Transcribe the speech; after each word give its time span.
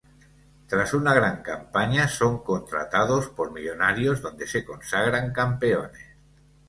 Tras 0.67 0.95
una 0.95 1.13
gran 1.13 1.43
campaña 1.43 2.07
son 2.07 2.39
contratados 2.43 3.27
por 3.29 3.51
Millonarios 3.51 4.19
donde 4.19 4.47
se 4.47 4.65
consagran 4.65 5.31
campeones. 5.31 6.15